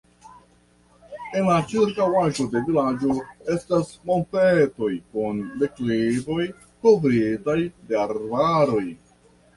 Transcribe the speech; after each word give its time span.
En 1.41 1.49
la 1.49 1.57
ĉirkaŭaĵo 1.73 2.45
de 2.55 2.63
vilaĝo 2.69 3.17
estas 3.57 3.91
montetoj 4.11 4.91
kun 5.13 5.45
deklivoj 5.65 6.41
kovritaj 6.87 7.59
de 7.93 8.03
arbaroj. 8.07 8.85